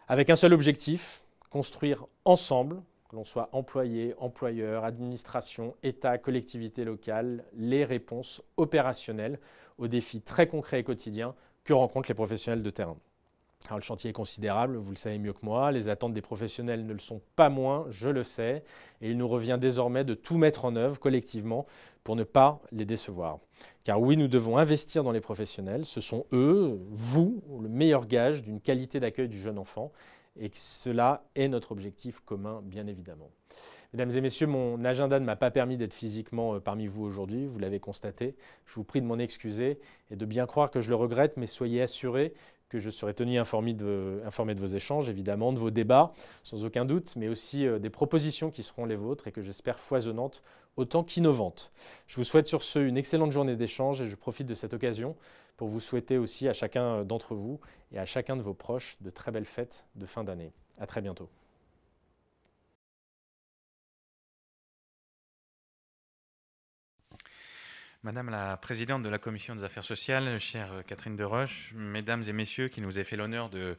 Avec 0.08 0.30
un 0.30 0.36
seul 0.36 0.54
objectif, 0.54 1.24
construire 1.50 2.06
ensemble, 2.26 2.82
que 3.10 3.16
l'on 3.16 3.24
soit 3.24 3.50
employé, 3.52 4.16
employeur, 4.18 4.86
administration, 4.86 5.76
État, 5.84 6.18
collectivité 6.18 6.84
locale, 6.84 7.44
les 7.54 7.86
réponses 7.86 8.42
opérationnelles 8.58 9.40
aux 9.78 9.88
défis 9.88 10.22
très 10.22 10.48
concrets 10.48 10.80
et 10.80 10.84
quotidiens 10.84 11.36
que 11.64 11.74
rencontrent 11.74 12.10
les 12.10 12.16
professionnels 12.16 12.64
de 12.64 12.70
terrain 12.72 12.98
le 13.74 13.82
chantier 13.82 14.12
est 14.12 14.14
considérable, 14.14 14.78
vous 14.78 14.92
le 14.92 14.96
savez 14.96 15.18
mieux 15.18 15.34
que 15.34 15.44
moi, 15.44 15.72
les 15.72 15.90
attentes 15.90 16.14
des 16.14 16.22
professionnels 16.22 16.86
ne 16.86 16.94
le 16.94 17.00
sont 17.00 17.22
pas 17.36 17.50
moins, 17.50 17.86
je 17.90 18.10
le 18.10 18.22
sais, 18.22 18.64
et 19.02 19.10
il 19.10 19.18
nous 19.18 19.28
revient 19.28 19.58
désormais 19.60 20.04
de 20.04 20.14
tout 20.14 20.38
mettre 20.38 20.66
en 20.66 20.76
œuvre 20.76 21.00
collectivement 21.00 21.66
pour 22.04 22.16
ne 22.16 22.24
pas 22.24 22.62
les 22.72 22.86
décevoir. 22.86 23.40
Car 23.84 24.00
oui, 24.00 24.18
nous 24.18 24.28
devons 24.28 24.58
investir 24.58 25.04
dans 25.04 25.12
les 25.12 25.22
professionnels, 25.22 25.86
ce 25.86 26.02
sont 26.02 26.26
eux, 26.32 26.80
vous, 26.92 27.42
le 27.62 27.70
meilleur 27.70 28.06
gage 28.06 28.44
d'une 28.44 28.62
qualité 28.62 29.00
d'accueil 29.00 29.28
du 29.28 29.40
jeune 29.40 29.58
enfant, 29.58 29.92
et 30.40 30.52
cela 30.54 31.24
est 31.36 31.48
notre 31.48 31.72
objectif 31.72 32.20
commun, 32.20 32.62
bien 32.64 32.88
évidemment. 32.88 33.32
Mesdames 33.96 34.12
et 34.12 34.20
messieurs, 34.20 34.48
mon 34.48 34.84
agenda 34.84 35.22
ne 35.22 35.26
m'a 35.26 35.38
pas 35.38 35.52
permis 35.52 35.78
d'être 35.78 35.94
physiquement 35.94 36.56
euh, 36.56 36.60
parmi 36.60 36.86
vous 36.86 37.06
aujourd'hui, 37.06 37.46
vous 37.46 37.60
l'avez 37.60 37.80
constaté. 37.80 38.36
Je 38.66 38.76
vous 38.76 38.84
prie 38.84 39.00
de 39.00 39.06
m'en 39.06 39.18
excuser 39.18 39.80
et 40.12 40.18
de 40.18 40.26
bien 40.26 40.46
croire 40.46 40.70
que 40.70 40.82
je 40.82 40.90
le 40.90 40.96
regrette, 40.96 41.38
mais 41.38 41.46
soyez 41.46 41.82
assurés 41.82 42.34
que 42.70 42.78
je 42.78 42.90
serai 42.90 43.14
tenu 43.14 43.38
informé 43.38 43.74
de, 43.74 44.22
vos 44.60 44.68
échanges, 44.68 45.10
évidemment, 45.10 45.54
de 45.54 45.60
vos 45.60 45.72
débats, 45.72 46.14
sans 46.44 46.66
aucun 46.66 46.86
doute, 46.86 47.16
mais 47.16 47.28
aussi 47.28 47.66
euh, 47.66 47.80
des 47.80 47.90
propositions 47.90 48.50
qui 48.50 48.64
seront 48.64 48.86
les 48.86 48.96
vôtres 48.96 49.28
et 49.28 49.32
que 49.32 49.42
j'espère 49.42 49.80
foisonnantes 49.80 50.42
autant 50.78 51.04
qu'innovantes. 51.04 51.72
Je 52.08 52.16
vous 52.18 52.24
souhaite 52.24 52.48
sur 52.48 52.62
ce 52.62 52.80
une 52.80 52.98
excellente 52.98 53.32
journée 53.32 53.56
d'échange 53.56 54.02
et 54.02 54.08
je 54.08 54.16
profite 54.16 54.48
de 54.48 54.54
cette 54.54 54.74
occasion 54.74 55.16
pour 55.58 55.68
vous 55.68 55.80
souhaiter 55.80 56.18
aussi 56.18 56.48
à 56.48 56.54
chacun 56.54 56.84
euh, 56.84 57.04
d'entre 57.04 57.36
vous 57.36 57.60
et 57.92 58.00
à 58.00 58.06
chacun 58.06 58.36
de 58.36 58.42
vos 58.42 58.54
proches 58.54 58.98
de 59.02 59.10
très 59.10 59.32
belles 59.32 59.46
fêtes 59.46 59.86
de 59.96 60.06
fin 60.06 60.24
d'année. 60.24 60.52
À 60.80 60.86
très 60.86 61.02
bientôt. 61.02 61.30
Madame 68.06 68.30
la 68.30 68.56
présidente 68.56 69.02
de 69.02 69.10
la 69.10 69.18
commission 69.18 69.56
des 69.56 69.64
affaires 69.64 69.84
sociales, 69.84 70.40
chère 70.40 70.84
Catherine 70.86 71.16
Deroche, 71.16 71.72
mesdames 71.74 72.24
et 72.28 72.34
messieurs 72.34 72.68
qui 72.68 72.80
nous 72.80 72.98
avez 72.98 73.04
fait 73.04 73.16
l'honneur 73.16 73.50
de 73.50 73.78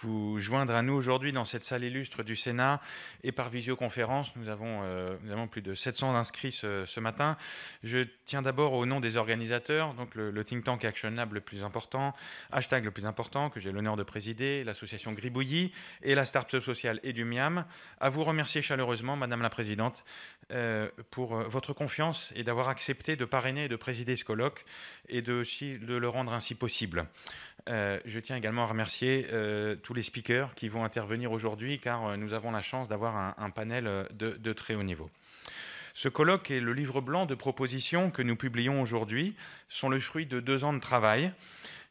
vous 0.00 0.40
joindre 0.40 0.74
à 0.74 0.82
nous 0.82 0.94
aujourd'hui 0.94 1.32
dans 1.32 1.44
cette 1.44 1.62
salle 1.62 1.84
illustre 1.84 2.24
du 2.24 2.34
Sénat 2.34 2.80
et 3.22 3.30
par 3.30 3.50
visioconférence. 3.50 4.34
Nous 4.34 4.48
avons, 4.48 4.80
euh, 4.82 5.46
plus 5.50 5.62
de 5.62 5.74
700 5.74 6.16
inscrits 6.16 6.50
ce, 6.50 6.98
matin. 6.98 7.36
Je 7.84 8.06
tiens 8.26 8.42
d'abord 8.42 8.72
au 8.72 8.84
nom 8.84 8.98
des 8.98 9.16
organisateurs, 9.16 9.94
donc 9.94 10.16
le, 10.16 10.44
think 10.44 10.64
tank 10.64 10.84
Action 10.84 11.10
Lab 11.10 11.32
le 11.32 11.40
plus 11.40 11.62
important, 11.62 12.14
hashtag 12.50 12.84
le 12.84 12.90
plus 12.90 13.06
important 13.06 13.48
que 13.48 13.60
j'ai 13.60 13.70
l'honneur 13.70 13.96
de 13.96 14.02
présider, 14.02 14.64
l'association 14.64 15.12
Gribouillis 15.12 15.72
et 16.02 16.16
la 16.16 16.24
start-up 16.24 16.64
sociale 16.64 16.98
Edumiam, 17.04 17.64
à 18.00 18.08
vous 18.08 18.24
remercier 18.24 18.60
chaleureusement, 18.60 19.16
Madame 19.16 19.42
la 19.42 19.50
Présidente, 19.50 20.04
euh, 20.50 20.88
pour 21.10 21.36
euh, 21.36 21.44
votre 21.44 21.72
confiance 21.72 22.32
et 22.34 22.44
d'avoir 22.44 22.68
accepté 22.68 23.16
de 23.16 23.24
parrainer 23.24 23.51
et 23.60 23.68
de 23.68 23.76
présider 23.76 24.16
ce 24.16 24.24
colloque 24.24 24.64
et 25.08 25.22
de, 25.22 25.42
de 25.84 25.94
le 25.94 26.08
rendre 26.08 26.32
ainsi 26.32 26.54
possible. 26.54 27.06
Euh, 27.68 28.00
je 28.04 28.18
tiens 28.18 28.36
également 28.36 28.64
à 28.64 28.66
remercier 28.66 29.28
euh, 29.32 29.76
tous 29.76 29.94
les 29.94 30.02
speakers 30.02 30.54
qui 30.54 30.68
vont 30.68 30.84
intervenir 30.84 31.30
aujourd'hui 31.30 31.78
car 31.78 32.06
euh, 32.06 32.16
nous 32.16 32.34
avons 32.34 32.50
la 32.50 32.60
chance 32.60 32.88
d'avoir 32.88 33.34
un, 33.38 33.50
panel 33.50 34.08
de, 34.12 34.52
très 34.52 34.74
haut 34.74 34.82
niveau. 34.82 35.10
Ce 35.94 36.08
colloque 36.08 36.50
et 36.50 36.58
le 36.58 36.72
livre 36.72 37.00
blanc 37.00 37.26
de 37.26 37.34
propositions 37.34 38.10
que 38.10 38.22
nous 38.22 38.34
publions 38.34 38.82
aujourd'hui 38.82 39.36
sont 39.68 39.88
le 39.88 40.00
fruit 40.00 40.26
de 40.26 40.40
deux 40.40 40.64
ans 40.64 40.72
de 40.72 40.80
travail 40.80 41.32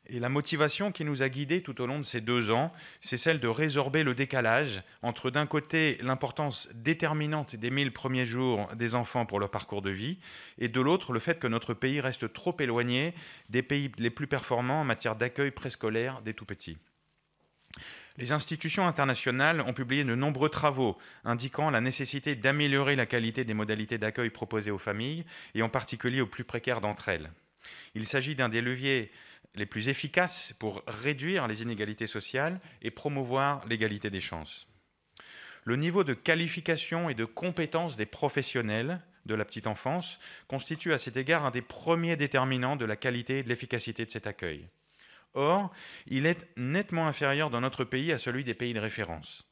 et 0.07 0.19
la 0.19 0.29
motivation 0.29 0.91
qui 0.91 1.05
nous 1.05 1.21
a 1.23 1.29
guidés 1.29 1.61
tout 1.61 1.79
au 1.81 1.85
long 1.85 1.99
de 1.99 2.05
ces 2.05 2.21
deux 2.21 2.51
ans, 2.51 2.73
c'est 2.99 3.17
celle 3.17 3.39
de 3.39 3.47
résorber 3.47 4.03
le 4.03 4.15
décalage 4.15 4.83
entre 5.01 5.29
d'un 5.29 5.45
côté 5.45 5.97
l'importance 6.01 6.69
déterminante 6.73 7.55
des 7.55 7.69
mille 7.69 7.93
premiers 7.93 8.25
jours 8.25 8.67
des 8.75 8.95
enfants 8.95 9.25
pour 9.25 9.39
leur 9.39 9.51
parcours 9.51 9.81
de 9.81 9.91
vie, 9.91 10.17
et 10.57 10.67
de 10.67 10.81
l'autre 10.81 11.13
le 11.13 11.19
fait 11.19 11.39
que 11.39 11.47
notre 11.47 11.73
pays 11.73 12.01
reste 12.01 12.33
trop 12.33 12.55
éloigné 12.59 13.13
des 13.49 13.61
pays 13.61 13.91
les 13.97 14.09
plus 14.09 14.27
performants 14.27 14.81
en 14.81 14.85
matière 14.85 15.15
d'accueil 15.15 15.51
préscolaire 15.51 16.21
des 16.21 16.33
tout-petits. 16.33 16.77
Les 18.17 18.33
institutions 18.33 18.85
internationales 18.85 19.61
ont 19.61 19.73
publié 19.73 20.03
de 20.03 20.15
nombreux 20.15 20.49
travaux 20.49 20.97
indiquant 21.23 21.69
la 21.69 21.79
nécessité 21.79 22.35
d'améliorer 22.35 22.97
la 22.97 23.05
qualité 23.05 23.45
des 23.45 23.53
modalités 23.53 23.97
d'accueil 23.97 24.29
proposées 24.29 24.71
aux 24.71 24.77
familles, 24.77 25.25
et 25.55 25.61
en 25.61 25.69
particulier 25.69 26.21
aux 26.21 26.27
plus 26.27 26.43
précaires 26.43 26.81
d'entre 26.81 27.07
elles. 27.07 27.31
Il 27.95 28.05
s'agit 28.05 28.35
d'un 28.35 28.49
des 28.49 28.61
leviers 28.61 29.11
les 29.55 29.65
plus 29.65 29.89
efficaces 29.89 30.53
pour 30.59 30.83
réduire 30.87 31.47
les 31.47 31.61
inégalités 31.61 32.07
sociales 32.07 32.59
et 32.81 32.91
promouvoir 32.91 33.65
l'égalité 33.67 34.09
des 34.09 34.19
chances. 34.19 34.67
Le 35.63 35.75
niveau 35.75 36.03
de 36.03 36.13
qualification 36.13 37.09
et 37.09 37.13
de 37.13 37.25
compétence 37.25 37.97
des 37.97 38.05
professionnels 38.05 39.01
de 39.25 39.35
la 39.35 39.45
petite 39.45 39.67
enfance 39.67 40.19
constitue 40.47 40.93
à 40.93 40.97
cet 40.97 41.17
égard 41.17 41.45
un 41.45 41.51
des 41.51 41.61
premiers 41.61 42.15
déterminants 42.15 42.75
de 42.75 42.85
la 42.85 42.95
qualité 42.95 43.39
et 43.39 43.43
de 43.43 43.49
l'efficacité 43.49 44.05
de 44.05 44.11
cet 44.11 44.25
accueil. 44.25 44.67
Or, 45.33 45.71
il 46.07 46.25
est 46.25 46.47
nettement 46.57 47.07
inférieur 47.07 47.49
dans 47.49 47.61
notre 47.61 47.83
pays 47.83 48.11
à 48.11 48.17
celui 48.17 48.43
des 48.43 48.55
pays 48.55 48.73
de 48.73 48.79
référence. 48.79 49.45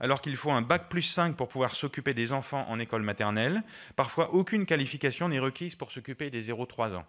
Alors 0.00 0.22
qu'il 0.22 0.36
faut 0.36 0.52
un 0.52 0.62
bac 0.62 0.88
plus 0.88 1.02
5 1.02 1.36
pour 1.36 1.48
pouvoir 1.48 1.74
s'occuper 1.74 2.14
des 2.14 2.32
enfants 2.32 2.66
en 2.68 2.78
école 2.78 3.02
maternelle, 3.02 3.62
parfois 3.96 4.32
aucune 4.32 4.64
qualification 4.64 5.28
n'est 5.28 5.40
requise 5.40 5.74
pour 5.74 5.90
s'occuper 5.90 6.30
des 6.30 6.50
0-3 6.50 6.94
ans 6.94 7.06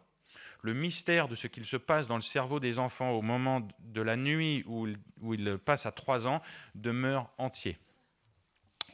le 0.61 0.73
mystère 0.73 1.27
de 1.27 1.35
ce 1.35 1.47
qu'il 1.47 1.65
se 1.65 1.77
passe 1.77 2.07
dans 2.07 2.15
le 2.15 2.21
cerveau 2.21 2.59
des 2.59 2.79
enfants 2.79 3.11
au 3.11 3.21
moment 3.21 3.67
de 3.79 4.01
la 4.01 4.15
nuit 4.15 4.63
où, 4.67 4.87
ils 5.33 5.57
passent 5.57 5.85
à 5.85 5.91
3 5.91 6.27
ans 6.27 6.41
demeure 6.75 7.29
entier 7.37 7.77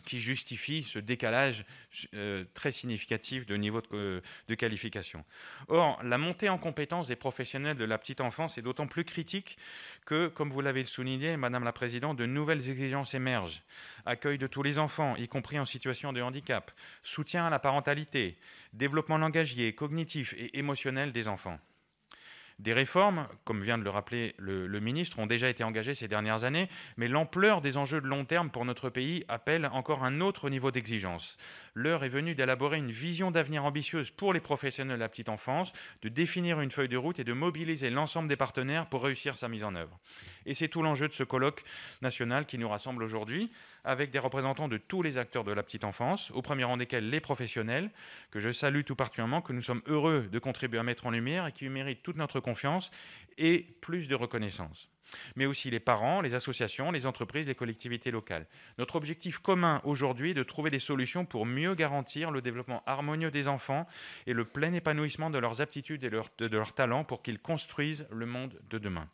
qui 0.06 0.20
justifie 0.20 0.84
ce 0.84 1.00
décalage 1.00 1.66
euh, 2.14 2.46
très 2.54 2.72
significatif 2.72 3.46
de 3.46 3.56
niveau 3.56 3.82
de, 3.82 4.22
qualification. 4.56 5.26
Or, 5.68 6.00
la 6.04 6.18
montée 6.18 6.50
en 6.50 6.58
compétence 6.58 7.08
des 7.08 7.16
professionnels 7.16 7.78
de 7.78 7.86
la 7.86 7.98
petite 7.98 8.22
enfance 8.22 8.58
est 8.58 8.62
d'autant 8.62 8.88
plus 8.88 9.04
critique 9.04 9.58
que, 10.06 10.28
comme 10.28 10.50
vous 10.50 10.62
l'avez 10.62 10.86
souligné, 10.86 11.36
Madame 11.38 11.64
la 11.64 11.74
Présidente, 11.74 12.18
de 12.18 12.26
nouvelles 12.26 12.70
exigences 12.70 13.14
émergent. 13.14 13.62
Accueil 14.06 14.38
de 14.38 14.48
tous 14.48 14.64
les 14.64 14.78
enfants, 14.78 15.16
y 15.16 15.28
compris 15.28 15.60
en 15.60 15.66
situation 15.66 16.14
de 16.14 16.22
handicap, 16.22 16.72
soutien 17.04 17.46
à 17.46 17.50
la 17.50 17.60
parentalité, 17.60 18.38
développement 18.74 19.18
langagier, 19.18 19.74
cognitif 19.74 20.34
et 20.38 20.58
émotionnel 20.58 21.12
des 21.12 21.28
enfants. 21.28 21.60
Des 22.60 22.72
réformes, 22.72 23.28
comme 23.44 23.62
vient 23.62 23.78
de 23.78 23.84
le 23.84 23.90
rappeler 23.90 24.34
le, 24.38 24.80
ministre, 24.80 25.20
ont 25.20 25.28
déjà 25.28 25.50
été 25.50 25.64
engagées 25.66 25.94
ces 25.94 26.08
dernières 26.08 26.46
années, 26.46 26.70
mais 26.96 27.10
l'ampleur 27.10 27.60
des 27.60 27.76
enjeux 27.76 28.00
de 28.00 28.08
long 28.08 28.24
terme 28.24 28.50
pour 28.50 28.64
notre 28.64 28.90
pays 28.90 29.26
appelle 29.28 29.66
encore 29.74 30.06
un 30.06 30.22
autre 30.22 30.50
niveau 30.50 30.72
d'exigence. 30.72 31.38
L'heure 31.74 32.06
est 32.06 32.10
venue 32.10 32.34
d'élaborer 32.34 32.78
une 32.78 32.92
vision 32.92 33.30
d'avenir 33.30 33.66
ambitieuse 33.66 34.10
pour 34.10 34.32
les 34.32 34.40
professionnels 34.40 34.96
de 34.96 35.02
la 35.02 35.10
petite 35.10 35.28
enfance, 35.28 35.74
de 36.02 36.08
définir 36.08 36.62
une 36.62 36.72
feuille 36.72 36.88
de 36.88 36.96
route 36.96 37.20
et 37.20 37.26
de 37.26 37.34
mobiliser 37.34 37.90
l'ensemble 37.90 38.30
des 38.30 38.38
partenaires 38.38 38.88
pour 38.88 39.04
réussir 39.04 39.36
sa 39.36 39.50
mise 39.50 39.66
en 39.66 39.76
œuvre. 39.76 40.00
Et 40.46 40.54
c'est 40.54 40.70
tout 40.70 40.82
l'enjeu 40.82 41.10
de 41.10 41.14
ce 41.14 41.24
colloque 41.24 41.64
national 42.02 42.46
qui 42.46 42.58
nous 42.58 42.70
rassemble 42.70 43.04
aujourd'hui 43.04 43.52
avec 43.86 44.12
des 44.12 44.20
représentants 44.20 44.68
de 44.68 44.77
tous 44.77 45.01
les 45.01 45.18
acteurs 45.18 45.44
de 45.44 45.51
la 45.51 45.63
petite 45.63 45.84
enfance, 45.84 46.32
au 46.32 46.42
premier 46.42 46.63
rang 46.63 46.77
desquels 46.77 47.10
les 47.10 47.20
professionnels, 47.20 47.92
que 48.32 48.39
je 48.39 48.51
salue 48.51 48.82
tout 48.82 48.96
particulièrement, 48.96 49.42
que 49.42 49.54
nous 49.54 49.62
sommes 49.62 49.82
heureux 49.88 50.27
de 50.32 50.39
contribuer 50.39 50.80
à 50.80 50.84
mettre 50.84 51.06
en 51.06 51.12
lumière 51.12 51.48
et 51.48 51.51
qui 51.51 51.70
méritent 51.70 52.04
toute 52.04 52.18
notre 52.18 52.39
confiance 52.39 52.92
et 53.38 53.77
plus 53.82 54.08
de 54.08 54.15
reconnaissance 54.15 54.89
mais 55.36 55.46
aussi 55.46 55.70
les 55.70 55.80
parents, 55.80 56.22
les 56.22 56.36
associations, 56.36 56.92
les 56.92 57.06
entreprises, 57.06 57.48
les 57.48 57.56
collectivités 57.56 58.12
locales. 58.12 58.48
Notre 58.77 58.96
objectif 58.96 59.39
commun 59.39 59.82
aujourd'hui 59.84 60.32
est 60.32 60.36
de 60.36 60.44
trouver 60.44 60.70
des 60.70 60.80
solutions 60.80 61.25
pour 61.25 61.46
mieux 61.46 61.75
garantir 61.75 62.32
le 62.32 62.42
développement 62.42 62.84
harmonieux 62.86 63.32
des 63.32 63.48
enfants 63.48 63.88
et 64.27 64.34
le 64.34 64.46
plein 64.46 64.74
épanouissement 64.74 65.30
de 65.30 65.38
leurs 65.38 65.62
aptitudes 65.62 66.04
et 66.04 66.10
de 66.10 66.58
leurs 66.58 66.74
talents 66.74 67.04
pour 67.04 67.22
qu'ils 67.22 67.39
construisent 67.39 68.08
le 68.12 68.25
monde 68.25 68.60
de 68.70 68.77
demain. 68.77 69.08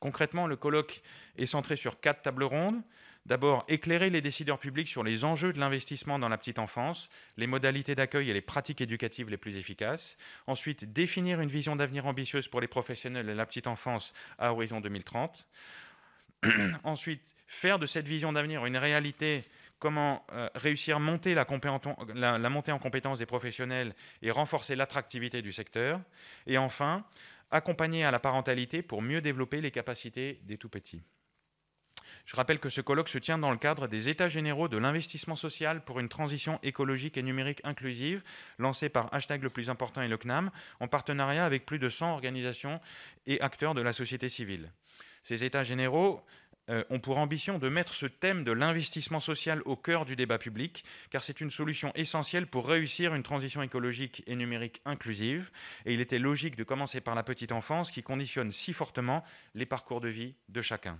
Concrètement, 0.00 0.46
le 0.46 0.56
colloque 0.56 1.02
est 1.36 1.46
centré 1.46 1.76
sur 1.76 2.00
quatre 2.00 2.22
tables 2.22 2.44
rondes 2.44 2.82
D'abord, 3.26 3.64
éclairer 3.66 4.08
les 4.08 4.20
décideurs 4.20 4.60
publics 4.60 4.86
sur 4.86 5.02
les 5.02 5.24
enjeux 5.24 5.52
de 5.52 5.58
l'investissement 5.58 6.20
dans 6.20 6.28
la 6.28 6.38
petite 6.38 6.60
enfance, 6.60 7.08
les 7.36 7.48
modalités 7.48 7.96
d'accueil 7.96 8.30
et 8.30 8.32
les 8.32 8.40
pratiques 8.40 8.80
éducatives 8.80 9.28
les 9.28 9.36
plus 9.36 9.56
efficaces. 9.56 10.16
Ensuite, 10.46 10.92
définir 10.92 11.40
une 11.40 11.48
vision 11.48 11.74
d'avenir 11.74 12.06
ambitieuse 12.06 12.46
pour 12.46 12.60
les 12.60 12.68
professionnels 12.68 13.28
et 13.28 13.34
la 13.34 13.44
petite 13.44 13.66
enfance 13.66 14.12
à 14.38 14.52
horizon 14.52 14.80
2030. 14.80 15.44
Ensuite, 16.84 17.20
faire 17.48 17.80
de 17.80 17.86
cette 17.86 18.06
vision 18.06 18.32
d'avenir 18.32 18.64
une 18.64 18.76
réalité 18.76 19.42
comment 19.80 20.24
euh, 20.32 20.48
réussir 20.54 20.96
à 20.96 21.00
monter 21.00 21.34
la, 21.34 21.44
la, 22.14 22.48
montée 22.48 22.70
en 22.70 22.78
compétences 22.78 23.18
des 23.18 23.26
professionnels 23.26 23.96
et 24.22 24.30
renforcer 24.30 24.76
l'attractivité 24.76 25.42
du 25.42 25.52
secteur. 25.52 26.00
Et 26.46 26.58
enfin, 26.58 27.04
accompagner 27.50 28.04
à 28.04 28.12
la 28.12 28.20
parentalité 28.20 28.82
pour 28.82 29.02
mieux 29.02 29.20
développer 29.20 29.60
les 29.60 29.72
capacités 29.72 30.38
des 30.44 30.58
tout-petits. 30.58 31.02
Je 32.26 32.34
rappelle 32.34 32.58
que 32.58 32.68
ce 32.68 32.80
colloque 32.80 33.08
se 33.08 33.18
tient 33.18 33.38
dans 33.38 33.52
le 33.52 33.56
cadre 33.56 33.86
des 33.86 34.08
États 34.08 34.28
généraux 34.28 34.66
de 34.66 34.76
l'investissement 34.76 35.36
social 35.36 35.84
pour 35.84 36.00
une 36.00 36.08
transition 36.08 36.58
écologique 36.64 37.16
et 37.16 37.22
numérique 37.22 37.60
inclusive, 37.62 38.24
lancé 38.58 38.88
par 38.88 39.14
Hashtag 39.14 39.44
le 39.44 39.50
plus 39.50 39.70
important 39.70 40.02
et 40.02 40.08
le 40.08 40.16
CNAM, 40.16 40.50
en 40.80 40.88
partenariat 40.88 41.46
avec 41.46 41.64
plus 41.64 41.78
de 41.78 41.88
100 41.88 42.12
organisations 42.12 42.80
et 43.26 43.40
acteurs 43.40 43.74
de 43.74 43.80
la 43.80 43.92
société 43.92 44.28
civile. 44.28 44.72
Ces 45.22 45.44
États 45.44 45.62
généraux 45.62 46.20
euh, 46.68 46.82
ont 46.90 46.98
pour 46.98 47.18
ambition 47.18 47.60
de 47.60 47.68
mettre 47.68 47.94
ce 47.94 48.06
thème 48.06 48.42
de 48.42 48.50
l'investissement 48.50 49.20
social 49.20 49.62
au 49.64 49.76
cœur 49.76 50.04
du 50.04 50.16
débat 50.16 50.38
public, 50.38 50.84
car 51.10 51.22
c'est 51.22 51.40
une 51.40 51.52
solution 51.52 51.92
essentielle 51.94 52.48
pour 52.48 52.66
réussir 52.66 53.14
une 53.14 53.22
transition 53.22 53.62
écologique 53.62 54.24
et 54.26 54.34
numérique 54.34 54.82
inclusive. 54.84 55.52
Et 55.84 55.94
il 55.94 56.00
était 56.00 56.18
logique 56.18 56.56
de 56.56 56.64
commencer 56.64 57.00
par 57.00 57.14
la 57.14 57.22
petite 57.22 57.52
enfance 57.52 57.92
qui 57.92 58.02
conditionne 58.02 58.50
si 58.50 58.72
fortement 58.72 59.22
les 59.54 59.66
parcours 59.66 60.00
de 60.00 60.08
vie 60.08 60.34
de 60.48 60.60
chacun. 60.60 60.98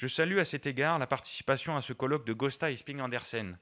Je 0.00 0.06
salue 0.06 0.38
à 0.38 0.46
cet 0.46 0.66
égard 0.66 0.98
la 0.98 1.06
participation 1.06 1.76
à 1.76 1.82
ce 1.82 1.92
colloque 1.92 2.24
de 2.24 2.32
Gosta 2.32 2.74
Sping 2.74 3.02
Andersen, 3.02 3.58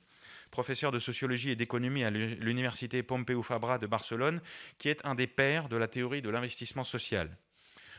professeur 0.53 0.93
de 0.93 1.01
sociologie 1.01 1.51
et 1.51 1.57
d'économie 1.57 2.05
à 2.05 2.11
l'université 2.11 3.03
Pompeu 3.03 3.43
Fabra 3.43 3.79
de 3.79 3.89
Barcelone, 3.89 4.41
qui 4.79 4.89
est 4.89 5.05
un 5.05 5.17
des 5.17 5.27
pères 5.27 5.69
de 5.69 5.77
la 5.77 5.89
théorie 5.89 6.23
de 6.23 6.31
l'investissement 6.31 6.85
social. 6.85 7.37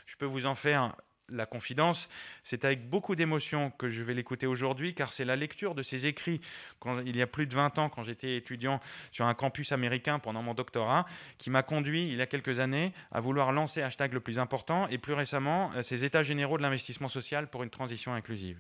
Je 0.05 0.15
peux 0.15 0.25
vous 0.25 0.45
en 0.45 0.55
faire 0.55 0.95
la 1.31 1.45
confidence, 1.45 2.09
c'est 2.43 2.65
avec 2.65 2.89
beaucoup 2.89 3.15
d'émotion 3.15 3.71
que 3.71 3.89
je 3.89 4.03
vais 4.03 4.13
l'écouter 4.13 4.47
aujourd'hui, 4.47 4.93
car 4.93 5.11
c'est 5.11 5.25
la 5.25 5.35
lecture 5.35 5.75
de 5.75 5.83
ses 5.83 6.05
écrits, 6.05 6.41
quand, 6.79 6.99
il 6.99 7.15
y 7.15 7.21
a 7.21 7.27
plus 7.27 7.47
de 7.47 7.55
20 7.55 7.77
ans, 7.79 7.89
quand 7.89 8.03
j'étais 8.03 8.35
étudiant 8.35 8.79
sur 9.11 9.25
un 9.25 9.33
campus 9.33 9.71
américain 9.71 10.19
pendant 10.19 10.41
mon 10.41 10.53
doctorat, 10.53 11.05
qui 11.37 11.49
m'a 11.49 11.63
conduit, 11.63 12.07
il 12.09 12.15
y 12.15 12.21
a 12.21 12.27
quelques 12.27 12.59
années, 12.59 12.93
à 13.11 13.19
vouloir 13.19 13.51
lancer 13.51 13.81
hashtag 13.81 14.13
le 14.13 14.19
plus 14.19 14.39
important, 14.39 14.87
et 14.87 14.97
plus 14.97 15.13
récemment, 15.13 15.71
euh, 15.75 15.81
ces 15.81 16.05
états 16.05 16.23
généraux 16.23 16.57
de 16.57 16.63
l'investissement 16.63 17.09
social 17.09 17.49
pour 17.49 17.63
une 17.63 17.69
transition 17.69 18.13
inclusive. 18.13 18.59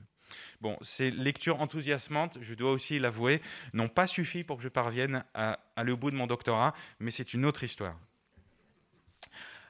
Bon, 0.61 0.77
ces 0.81 1.09
lectures 1.09 1.59
enthousiasmantes, 1.59 2.37
je 2.41 2.53
dois 2.53 2.71
aussi 2.71 2.99
l'avouer, 2.99 3.41
n'ont 3.73 3.89
pas 3.89 4.05
suffi 4.05 4.43
pour 4.43 4.57
que 4.57 4.63
je 4.63 4.69
parvienne 4.69 5.23
à 5.33 5.59
au 5.87 5.97
bout 5.97 6.11
de 6.11 6.15
mon 6.15 6.27
doctorat, 6.27 6.73
mais 6.99 7.09
c'est 7.09 7.33
une 7.33 7.45
autre 7.45 7.63
histoire. 7.63 7.95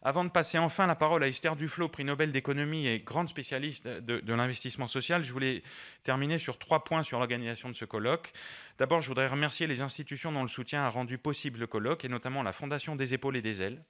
Avant 0.02 0.24
de 0.24 0.30
passer 0.30 0.58
enfin 0.58 0.88
la 0.88 0.96
parole 0.96 1.24
à 1.24 1.28
Esther 1.28 1.58
Duflo, 1.58 1.90
prix 1.90 2.06
Nobel 2.06 2.32
d'économie 2.32 2.88
et 2.88 3.00
grande 3.00 3.28
spécialiste 3.28 3.86
de, 3.88 4.34
l'investissement 4.34 4.88
social, 4.88 5.24
je 5.24 5.34
voulais 5.34 5.62
terminer 6.04 6.40
sur 6.40 6.58
trois 6.58 6.86
points 6.86 7.04
sur 7.04 7.20
l'organisation 7.20 7.68
de 7.68 7.74
ce 7.74 7.84
colloque. 7.84 8.32
D'abord, 8.78 9.02
je 9.02 9.10
voudrais 9.10 9.28
remercier 9.28 9.68
les 9.68 9.82
institutions 9.82 10.32
dont 10.32 10.44
le 10.44 10.48
soutien 10.48 10.84
a 10.84 10.90
rendu 10.90 11.18
possible 11.18 11.60
le 11.60 11.68
colloque, 11.68 12.06
et 12.06 12.10
notamment 12.10 12.44
la 12.44 12.54
Fondation 12.54 12.96
des 12.96 13.14
épaules 13.14 13.36
et 13.36 13.42
des 13.42 13.62
ailes, 13.62 13.84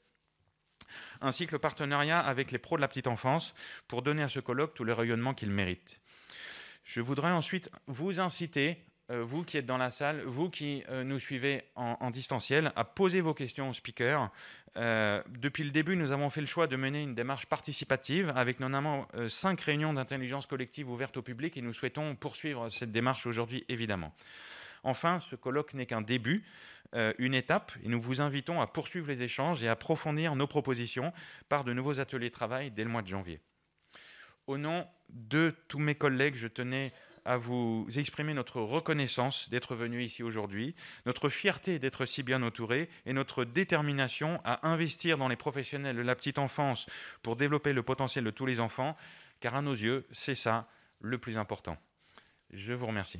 ainsi 1.22 1.46
que 1.46 1.52
le 1.52 1.60
partenariat 1.60 2.20
avec 2.20 2.52
les 2.52 2.58
pros 2.58 2.76
de 2.76 2.82
la 2.82 2.88
petite 2.88 3.08
enfance 3.08 3.54
pour 3.88 4.02
donner 4.02 4.24
à 4.24 4.30
ce 4.30 4.40
colloque 4.40 4.74
tout 4.74 4.84
le 4.84 4.94
rayonnement 4.94 5.36
qu'il 5.36 5.52
mérite. 5.52 6.02
Je 6.86 7.02
voudrais 7.02 7.32
ensuite 7.32 7.70
vous 7.86 8.20
inciter 8.20 8.84
vous 9.10 9.44
qui 9.44 9.58
êtes 9.58 9.66
dans 9.66 9.78
la 9.78 9.90
salle, 9.90 10.22
vous 10.24 10.50
qui 10.50 10.84
euh, 10.90 11.04
nous 11.04 11.20
suivez 11.20 11.64
en, 11.76 12.12
distanciel, 12.12 12.72
à 12.76 12.84
poser 12.84 13.22
vos 13.22 13.34
questions 13.34 13.70
au 13.70 13.74
speaker. 13.74 14.30
Euh, 14.78 15.24
depuis 15.30 15.64
le 15.64 15.72
début, 15.72 15.96
nous 15.96 16.12
avons 16.12 16.30
fait 16.30 16.42
le 16.42 16.48
choix 16.48 16.68
de 16.68 16.76
mener 16.76 17.02
une 17.02 17.16
démarche 17.16 17.48
participative 17.48 18.32
avec 18.36 18.60
notamment 18.60 19.08
cinq 19.28 19.62
réunions 19.62 19.94
d'intelligence 19.94 20.46
collective 20.46 20.90
ouvertes 20.90 21.18
au 21.18 21.22
public 21.24 21.58
et 21.58 21.62
nous 21.62 21.74
souhaitons 21.74 22.16
poursuivre 22.16 22.70
cette 22.70 22.92
démarche 22.92 23.26
aujourd'hui, 23.26 23.66
évidemment. 23.68 24.14
Enfin, 24.84 25.20
ce 25.20 25.36
colloque 25.36 25.74
n'est 25.74 25.88
qu'un 25.88 26.02
début, 26.02 26.46
une 26.94 27.34
étape, 27.34 27.74
et 27.84 27.90
nous 27.90 28.00
vous 28.00 28.22
invitons 28.22 28.62
à 28.62 28.68
poursuivre 28.68 29.08
les 29.08 29.24
échanges 29.24 29.62
et 29.64 29.68
à 29.68 29.72
approfondir 29.72 30.36
nos 30.36 30.48
propositions 30.48 31.12
par 31.50 31.64
de 31.64 31.74
nouveaux 31.74 32.00
ateliers 32.00 32.30
de 32.30 32.34
travail 32.34 32.72
dès 32.72 32.84
le 32.84 32.90
mois 32.90 33.02
de 33.02 33.08
janvier. 33.08 33.42
Au 34.48 34.58
nom 34.58 34.88
de 35.10 35.54
tous 35.68 35.80
mes 35.80 35.96
collègues, 35.96 36.36
je 36.36 36.48
tenais 36.48 36.94
à 37.30 37.38
vous 37.38 37.86
exprimer 37.96 38.34
notre 38.34 38.60
reconnaissance 38.60 39.52
d'être 39.52 39.76
venu 39.76 40.02
ici 40.02 40.24
aujourd'hui, 40.24 40.74
notre 41.06 41.30
fierté 41.30 41.78
d'être 41.78 42.08
si 42.08 42.24
bien 42.24 42.42
entouré 42.42 42.90
et 43.06 43.14
notre 43.14 43.46
détermination 43.46 44.42
à 44.44 44.68
investir 44.68 45.20
dans 45.20 45.28
les 45.28 45.36
professionnels 45.36 45.96
de 45.96 46.02
la 46.02 46.16
petite 46.16 46.40
enfance 46.40 46.88
pour 47.22 47.36
développer 47.36 47.72
le 47.72 47.84
potentiel 47.84 48.24
de 48.24 48.32
tous 48.32 48.48
les 48.48 48.60
enfants, 48.60 48.98
car 49.42 49.54
à 49.54 49.62
nos 49.62 49.76
yeux, 49.76 50.08
c'est 50.12 50.34
ça 50.34 50.68
le 51.02 51.20
plus 51.20 51.38
important. 51.38 51.78
Je 52.52 52.74
vous 52.74 52.88
remercie. 52.88 53.20